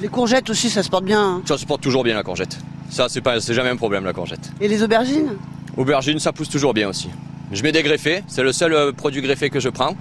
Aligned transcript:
Les 0.00 0.08
courgettes 0.08 0.48
aussi, 0.50 0.70
ça 0.70 0.82
se 0.82 0.88
porte 0.88 1.04
bien. 1.04 1.22
hein. 1.22 1.42
Ça 1.46 1.58
se 1.58 1.66
porte 1.66 1.82
toujours 1.82 2.04
bien 2.04 2.14
la 2.14 2.22
courgette. 2.22 2.58
Ça, 2.90 3.08
c'est 3.08 3.20
pas, 3.20 3.40
c'est 3.40 3.54
jamais 3.54 3.70
un 3.70 3.76
problème 3.76 4.04
la 4.04 4.12
courgette. 4.12 4.50
Et 4.60 4.66
les 4.68 4.82
aubergines? 4.82 5.36
Aubergine, 5.76 6.18
ça 6.18 6.32
pousse 6.32 6.48
toujours 6.48 6.74
bien 6.74 6.88
aussi. 6.88 7.08
Je 7.52 7.62
mets 7.62 7.72
des 7.72 7.82
greffés, 7.82 8.22
c'est 8.26 8.42
le 8.42 8.52
seul 8.52 8.72
euh, 8.72 8.92
produit 8.92 9.20
greffé 9.22 9.50
que 9.50 9.60
je 9.60 9.68
prends. 9.68 9.94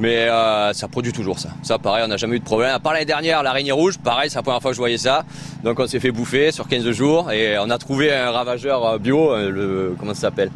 Mais 0.00 0.28
euh, 0.28 0.72
ça 0.72 0.88
produit 0.88 1.12
toujours 1.12 1.38
ça. 1.38 1.50
Ça, 1.62 1.78
pareil, 1.78 2.02
on 2.04 2.08
n'a 2.08 2.16
jamais 2.16 2.36
eu 2.36 2.40
de 2.40 2.44
problème. 2.44 2.70
À 2.72 2.78
part 2.80 2.92
l'année 2.92 3.04
dernière, 3.04 3.42
l'araignée 3.42 3.72
rouge, 3.72 3.98
pareil, 3.98 4.28
c'est 4.30 4.36
la 4.36 4.42
première 4.42 4.60
fois 4.62 4.70
que 4.70 4.74
je 4.76 4.80
voyais 4.80 4.98
ça. 4.98 5.24
Donc 5.64 5.78
on 5.80 5.86
s'est 5.86 6.00
fait 6.00 6.10
bouffer 6.12 6.50
sur 6.52 6.68
15 6.68 6.88
jours 6.90 7.30
et 7.32 7.58
on 7.58 7.68
a 7.70 7.78
trouvé 7.78 8.12
un 8.12 8.30
ravageur 8.30 8.84
euh, 8.84 8.98
bio, 8.98 9.32
euh, 9.32 9.50
le 9.50 9.96
comment 9.98 10.14
ça 10.14 10.22
s'appelle? 10.22 10.50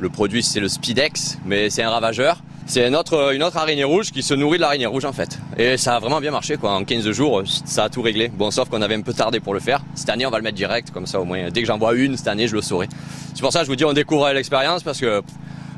Le 0.00 0.08
produit 0.10 0.42
c'est 0.42 0.60
le 0.60 0.68
Speedex, 0.68 1.38
mais 1.44 1.70
c'est 1.70 1.82
un 1.82 1.90
ravageur. 1.90 2.38
C'est 2.70 2.86
une 2.86 2.94
autre, 2.96 3.32
une 3.34 3.42
autre 3.42 3.56
araignée 3.56 3.84
rouge 3.84 4.10
qui 4.12 4.22
se 4.22 4.34
nourrit 4.34 4.58
de 4.58 4.62
l'araignée 4.62 4.84
rouge 4.84 5.06
en 5.06 5.12
fait. 5.14 5.38
Et 5.56 5.78
ça 5.78 5.96
a 5.96 6.00
vraiment 6.00 6.20
bien 6.20 6.30
marché 6.30 6.58
quoi. 6.58 6.72
En 6.72 6.84
15 6.84 7.10
jours, 7.12 7.42
ça 7.64 7.84
a 7.84 7.88
tout 7.88 8.02
réglé. 8.02 8.28
Bon, 8.28 8.50
sauf 8.50 8.68
qu'on 8.68 8.82
avait 8.82 8.94
un 8.94 9.00
peu 9.00 9.14
tardé 9.14 9.40
pour 9.40 9.54
le 9.54 9.60
faire. 9.60 9.80
Cette 9.94 10.10
année, 10.10 10.26
on 10.26 10.30
va 10.30 10.36
le 10.36 10.42
mettre 10.44 10.56
direct, 10.56 10.90
comme 10.90 11.06
ça 11.06 11.18
au 11.18 11.24
moins. 11.24 11.48
Dès 11.50 11.62
que 11.62 11.66
j'en 11.66 11.78
vois 11.78 11.94
une, 11.94 12.16
cette 12.18 12.28
année, 12.28 12.46
je 12.46 12.54
le 12.54 12.60
saurai. 12.60 12.86
C'est 13.34 13.40
pour 13.40 13.52
ça 13.52 13.60
que 13.60 13.64
je 13.64 13.70
vous 13.70 13.76
dis, 13.76 13.86
on 13.86 13.94
découvre 13.94 14.30
l'expérience 14.32 14.82
parce 14.82 15.00
que 15.00 15.22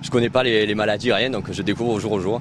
je 0.02 0.10
connais 0.10 0.30
pas 0.30 0.42
les, 0.42 0.66
les 0.66 0.74
maladies, 0.74 1.12
rien, 1.12 1.30
donc 1.30 1.44
je 1.52 1.62
découvre 1.62 1.92
au 1.92 2.00
jour 2.00 2.10
au 2.10 2.20
jour, 2.20 2.40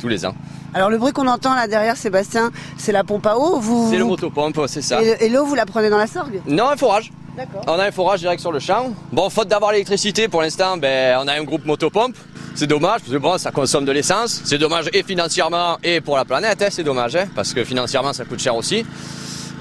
tous 0.00 0.08
les 0.08 0.24
ans. 0.24 0.34
Alors 0.72 0.88
le 0.88 0.96
bruit 0.96 1.12
qu'on 1.12 1.26
entend 1.26 1.54
là 1.54 1.68
derrière, 1.68 1.96
Sébastien, 1.98 2.50
c'est 2.78 2.92
la 2.92 3.04
pompe 3.04 3.26
à 3.26 3.36
eau. 3.36 3.58
Vous, 3.60 3.88
C'est 3.90 3.98
le 3.98 4.04
vous- 4.04 4.10
motopompe, 4.10 4.60
c'est 4.66 4.80
ça. 4.82 5.02
Et, 5.02 5.26
et 5.26 5.28
l'eau, 5.28 5.44
vous 5.44 5.54
la 5.56 5.66
prenez 5.66 5.90
dans 5.90 5.98
la 5.98 6.06
sorgue? 6.06 6.40
Non, 6.46 6.70
un 6.70 6.76
forage. 6.76 7.12
D'accord. 7.36 7.62
On 7.66 7.78
a 7.78 7.84
un 7.86 7.90
forage 7.92 8.20
direct 8.20 8.40
sur 8.40 8.50
le 8.52 8.58
champ. 8.60 8.90
Bon, 9.12 9.28
faute 9.30 9.48
d'avoir 9.48 9.72
l'électricité 9.72 10.26
pour 10.28 10.40
l'instant, 10.42 10.76
ben, 10.78 11.18
on 11.22 11.28
a 11.28 11.34
un 11.34 11.44
groupe 11.44 11.64
motopompe. 11.66 12.16
C'est 12.54 12.66
dommage, 12.66 13.00
parce 13.00 13.12
que 13.12 13.16
bon, 13.18 13.38
ça 13.38 13.50
consomme 13.52 13.84
de 13.84 13.92
l'essence. 13.92 14.40
C'est 14.44 14.58
dommage 14.58 14.86
et 14.92 15.02
financièrement 15.02 15.78
et 15.82 16.00
pour 16.00 16.16
la 16.16 16.24
planète, 16.24 16.60
hein, 16.62 16.68
c'est 16.70 16.82
dommage, 16.84 17.16
hein, 17.16 17.26
parce 17.34 17.54
que 17.54 17.64
financièrement 17.64 18.12
ça 18.12 18.24
coûte 18.24 18.40
cher 18.40 18.54
aussi. 18.54 18.84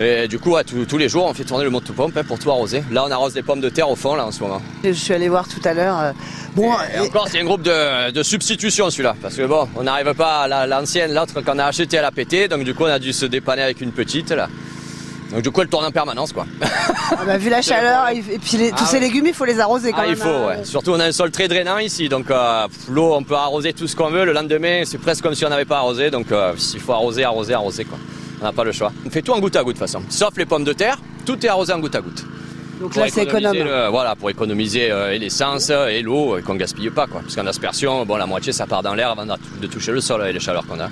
Et 0.02 0.30
du 0.30 0.40
coup, 0.40 0.52
ouais, 0.52 0.64
tous- 0.64 0.86
tous 0.86 0.98
les 0.98 1.10
jours, 1.10 1.26
on 1.26 1.34
fait 1.34 1.44
tourner 1.44 1.66
le 1.66 1.70
motopompe 1.70 2.16
hein, 2.16 2.24
pour 2.26 2.40
tout 2.40 2.50
arroser. 2.50 2.82
Là, 2.90 3.04
on 3.06 3.12
arrose 3.12 3.34
des 3.34 3.42
pommes 3.44 3.60
de 3.60 3.68
terre 3.68 3.90
au 3.90 3.98
fond, 3.98 4.16
là, 4.16 4.26
en 4.26 4.32
ce 4.32 4.42
moment. 4.42 4.62
Je 4.82 4.92
suis 4.94 5.14
allé 5.14 5.28
voir 5.28 5.46
tout 5.48 5.60
à 5.66 5.74
l'heure. 5.74 6.00
euh, 6.00 6.12
Bon, 6.56 6.72
Et 6.94 6.98
et- 6.98 7.00
encore, 7.02 7.28
c'est 7.30 7.40
un 7.40 7.44
groupe 7.44 7.62
de, 7.64 8.10
de 8.12 8.24
substitution 8.24 8.90
celui-là. 8.90 9.16
Parce 9.22 9.36
que 9.36 9.46
bon, 9.46 9.68
on 9.76 9.84
n'arrive 9.84 10.14
pas 10.14 10.44
à 10.44 10.48
la- 10.48 10.66
l'ancienne, 10.68 11.14
l'autre 11.14 11.42
qu'on 11.42 11.60
a 11.60 11.66
acheté, 11.66 11.98
elle 11.98 12.06
a 12.06 12.12
pété. 12.12 12.48
Donc 12.48 12.64
du 12.64 12.74
coup, 12.74 12.84
on 12.84 12.88
a 12.88 12.98
dû 13.00 13.12
se 13.12 13.26
dépanner 13.26 13.62
avec 13.62 13.82
une 13.82 13.92
petite 13.92 14.32
là. 14.32 14.48
Donc 15.32 15.42
du 15.44 15.52
coup, 15.52 15.62
elle 15.62 15.68
tourne 15.68 15.86
en 15.86 15.92
permanence 15.92 16.34
quoi. 16.34 16.46
ah 16.62 17.24
bah, 17.26 17.38
vu 17.38 17.50
la 17.50 17.62
chaleur 17.62 18.10
et, 18.10 18.22
puis 18.40 18.58
les- 18.58 18.72
tous 18.72 18.78
Ah 18.84 18.86
ces 18.86 19.00
légumes, 19.00 19.28
il 19.28 19.34
faut 19.34 19.46
les 19.46 19.60
arroser 19.60 19.92
quand 19.92 20.00
Ah, 20.02 20.08
même. 20.08 20.12
il 20.12 20.18
faut, 20.18 20.28
hein. 20.30 20.48
ouais. 20.58 20.66
Surtout, 20.66 20.92
on 20.92 21.00
a 21.00 21.06
un 21.06 21.12
sol 21.12 21.30
très 21.32 21.48
drainant 21.48 21.78
ici. 21.78 22.10
Donc 22.10 22.32
euh, 22.32 22.68
l'eau, 22.90 23.14
on 23.14 23.24
peut 23.24 23.36
arroser 23.36 23.74
tout 23.74 23.88
ce 23.88 23.96
qu'on 23.96 24.10
veut. 24.10 24.26
Le 24.26 24.34
lendemain, 24.34 24.82
c'est 24.86 24.98
presque 24.98 25.22
comme 25.24 25.36
si 25.36 25.46
on 25.46 25.50
n'avait 25.50 25.66
pas 25.66 25.78
arrosé. 25.78 26.10
Donc 26.10 26.32
euh, 26.32 26.54
il 26.74 26.80
faut 26.80 26.94
arroser, 26.94 27.24
arroser, 27.24 27.54
arroser 27.54 27.86
quoi. 27.86 27.98
On 28.42 28.46
n'a 28.46 28.54
pas 28.54 28.64
le 28.64 28.72
choix. 28.72 28.92
On 29.06 29.10
fait 29.10 29.22
tout 29.22 29.34
en 29.34 29.40
goutte 29.40 29.56
à 29.56 29.64
goutte 29.64 29.76
de 29.76 29.80
toute 29.80 29.88
façon. 29.88 30.02
Sauf 30.10 30.32
les 30.38 30.46
pommes 30.46 30.64
de 30.64 30.74
terre, 30.74 30.98
tout 31.26 31.46
est 31.46 31.50
arrosé 31.50 31.74
en 31.74 31.80
goutte 31.80 31.96
à 31.96 32.02
goutte. 32.02 32.24
Donc 32.82 32.94
Pour 32.94 33.02
là, 33.02 33.08
c'est 33.14 33.24
économe. 33.24 33.54
le- 33.58 33.88
voilà, 33.90 34.16
pour 34.16 34.30
économiser 34.30 34.90
euh, 34.90 35.12
et 35.14 35.20
l'essence 35.20 35.70
et 35.70 36.02
l'eau 36.02 36.38
et 36.38 36.42
qu'on 36.42 36.56
gaspille 36.56 36.90
pas 36.90 37.08
quoi. 37.08 37.20
Parce 37.22 37.36
qu'en 37.36 37.46
aspersion, 37.46 38.06
bon, 38.06 38.16
la 38.16 38.26
moitié 38.26 38.54
ça 38.54 38.66
part 38.68 38.82
dans 38.82 38.94
l'air 38.96 39.10
avant 39.12 39.26
de 39.26 39.68
toucher 39.68 39.92
le 39.92 40.00
sol 40.00 40.26
et 40.26 40.32
les 40.32 40.40
chaleurs 40.40 40.66
qu'on 40.66 40.80
a. 40.80 40.88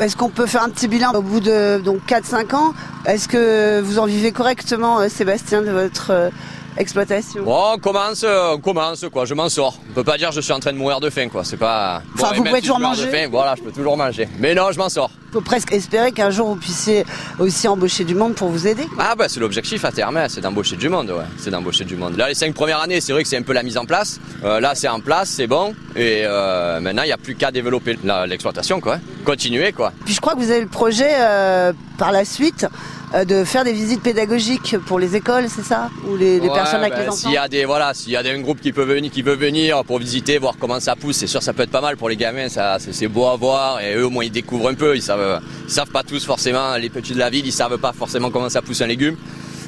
Est-ce 0.00 0.16
qu'on 0.16 0.30
peut 0.30 0.46
faire 0.46 0.62
un 0.62 0.70
petit 0.70 0.88
bilan 0.88 1.12
au 1.12 1.22
bout 1.22 1.40
de 1.40 1.80
donc 1.84 2.00
4-5 2.08 2.54
ans? 2.54 2.74
Est-ce 3.06 3.28
que 3.28 3.80
vous 3.80 3.98
en 3.98 4.06
vivez 4.06 4.32
correctement, 4.32 5.00
euh, 5.00 5.08
Sébastien, 5.08 5.62
de 5.62 5.70
votre 5.70 6.10
euh, 6.10 6.30
exploitation? 6.76 7.44
Bon, 7.44 7.74
on 7.74 7.78
commence, 7.78 8.24
euh, 8.24 8.54
on 8.54 8.58
commence 8.58 9.04
quoi, 9.12 9.26
je 9.26 9.34
m'en 9.34 9.48
sors. 9.48 9.78
On 9.90 9.94
peut 9.94 10.04
pas 10.04 10.16
dire 10.18 10.30
que 10.30 10.34
je 10.34 10.40
suis 10.40 10.52
en 10.52 10.60
train 10.60 10.72
de 10.72 10.78
mourir 10.78 10.98
de 11.00 11.10
faim 11.10 11.28
quoi, 11.30 11.44
c'est 11.44 11.56
pas. 11.56 12.02
Enfin, 12.14 12.34
vous 12.34 12.42
pouvez 12.42 12.56
si 12.56 12.62
toujours 12.62 12.78
de 12.78 12.82
manger. 12.82 13.08
faim, 13.10 13.28
voilà, 13.30 13.54
je 13.56 13.62
peux 13.62 13.70
toujours 13.70 13.96
manger. 13.96 14.28
Mais 14.38 14.54
non, 14.54 14.72
je 14.72 14.78
m'en 14.78 14.88
sors. 14.88 15.10
Il 15.28 15.32
faut 15.34 15.40
presque 15.40 15.72
espérer 15.72 16.12
qu'un 16.12 16.30
jour 16.30 16.48
vous 16.48 16.56
puissiez 16.56 17.04
aussi 17.38 17.66
embaucher 17.68 18.04
du 18.04 18.14
monde 18.14 18.34
pour 18.34 18.48
vous 18.48 18.66
aider. 18.66 18.86
Ah 18.98 19.14
bah 19.14 19.26
c'est 19.28 19.40
l'objectif 19.40 19.84
à 19.84 19.92
terme, 19.92 20.16
hein, 20.16 20.26
c'est 20.28 20.40
d'embaucher 20.40 20.76
du 20.76 20.88
monde, 20.88 21.10
ouais. 21.10 21.24
C'est 21.38 21.50
d'embaucher 21.50 21.84
du 21.84 21.96
monde. 21.96 22.16
Là 22.16 22.28
les 22.28 22.34
cinq 22.34 22.54
premières 22.54 22.80
années, 22.80 23.00
c'est 23.00 23.12
vrai 23.12 23.22
que 23.22 23.28
c'est 23.28 23.38
un 23.38 23.42
peu 23.42 23.52
la 23.52 23.62
mise 23.62 23.78
en 23.78 23.84
place. 23.84 24.20
Euh, 24.44 24.60
là 24.60 24.74
c'est 24.74 24.88
en 24.88 25.00
place, 25.00 25.28
c'est 25.30 25.46
bon. 25.46 25.74
Et 25.94 26.22
euh, 26.24 26.80
maintenant 26.80 27.02
il 27.02 27.06
n'y 27.06 27.12
a 27.12 27.18
plus 27.18 27.34
qu'à 27.34 27.50
développer 27.50 27.98
l'exploitation 28.26 28.80
quoi. 28.80 28.98
Continuer 29.24 29.72
quoi. 29.72 29.92
Puis 30.04 30.14
je 30.14 30.20
crois 30.20 30.34
que 30.34 30.38
vous 30.40 30.50
avez 30.50 30.60
le 30.62 30.66
projet 30.68 31.10
euh, 31.18 31.72
par 31.98 32.12
la 32.12 32.24
suite 32.24 32.66
euh, 33.14 33.24
de 33.26 33.44
faire 33.44 33.62
des 33.64 33.74
visites 33.74 34.02
pédagogiques 34.02 34.76
pour 34.86 34.98
les 34.98 35.16
écoles, 35.16 35.44
c'est 35.54 35.62
ça? 35.64 35.90
Ou 36.08 36.16
les, 36.16 36.40
les 36.40 36.48
Ouais, 36.48 36.54
personnes 36.54 36.80
avec 36.80 36.94
ben, 36.94 37.00
les 37.02 37.08
enfants 37.08 37.16
S'il 37.16 37.32
y 37.32 37.36
a 37.36 37.46
des 37.46 37.66
voilà, 37.66 37.92
s'il 37.92 38.12
y 38.12 38.16
a 38.16 38.22
des- 38.22 38.30
un 38.30 38.40
groupe 38.40 38.60
qui 38.62 38.72
peut 38.72 38.84
venir, 38.84 39.10
qui 39.10 39.20
veut 39.20 39.34
venir 39.36 39.84
pour 39.84 39.98
visiter, 39.98 40.38
voir 40.38 40.54
comment 40.58 40.80
ça 40.80 40.96
pousse, 40.96 41.16
c'est 41.16 41.26
sûr 41.26 41.42
ça 41.42 41.52
peut 41.52 41.62
être 41.64 41.70
pas 41.70 41.82
mal 41.82 41.96
pour 41.98 42.08
les 42.08 42.16
gamins. 42.16 42.48
Ça, 42.48 42.78
c'est 42.80 42.94
c'est 42.94 43.08
beau 43.08 43.26
à 43.26 43.36
voir 43.36 43.80
et 43.80 43.94
eux 43.96 44.06
au 44.06 44.10
moins 44.10 44.24
ils 44.24 44.30
découvrent 44.32 44.68
un 44.70 44.74
peu. 44.74 44.96
Ils 44.96 45.02
savent, 45.02 45.42
ils 45.68 45.70
savent 45.72 45.90
pas 45.90 46.02
tous 46.02 46.24
forcément. 46.24 46.74
Les 46.76 46.88
petits 46.88 47.12
de 47.12 47.18
la 47.18 47.28
ville, 47.28 47.46
ils 47.46 47.52
savent 47.52 47.76
pas 47.78 47.92
forcément 47.92 48.30
comment 48.30 48.48
ça 48.48 48.62
pousse 48.62 48.80
un 48.80 48.86
légume. 48.86 49.16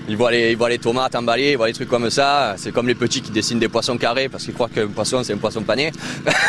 Ils 0.08 0.16
voient 0.16 0.30
les, 0.30 0.52
ils 0.52 0.58
les 0.68 0.78
tomates 0.78 1.14
emballées, 1.14 1.52
ils 1.52 1.56
voient 1.56 1.66
les 1.66 1.72
trucs 1.72 1.88
comme 1.88 2.10
ça. 2.10 2.54
C'est 2.58 2.72
comme 2.72 2.86
les 2.86 2.94
petits 2.94 3.22
qui 3.22 3.30
dessinent 3.30 3.58
des 3.58 3.68
poissons 3.68 3.96
carrés 3.96 4.28
parce 4.28 4.44
qu'ils 4.44 4.54
croient 4.54 4.68
qu'un 4.68 4.88
poisson 4.88 5.22
c'est 5.22 5.32
un 5.32 5.38
poisson 5.38 5.62
pané. 5.62 5.92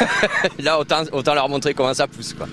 Là 0.59 0.79
autant 0.79 1.03
autant 1.11 1.33
leur 1.33 1.47
montrer 1.47 1.73
comment 1.73 1.93
ça 1.93 2.07
pousse 2.07 2.33
quoi. 2.33 2.47